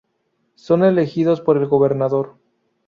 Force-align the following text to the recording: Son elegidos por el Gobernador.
Son 0.55 0.83
elegidos 0.83 1.41
por 1.41 1.57
el 1.57 1.67
Gobernador. 1.67 2.39